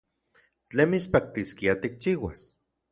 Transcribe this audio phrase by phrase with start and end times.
[0.71, 2.41] ¿Tlen mitspaktiskia tikchiuas?